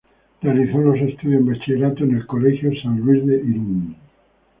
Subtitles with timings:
[0.41, 3.95] Realizó los estudios en Bachillerato en el Colegio San Luis de Irun.